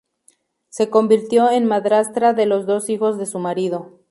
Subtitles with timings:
[0.69, 3.99] Se convirtió en madrastra de los dos hijos de su marido.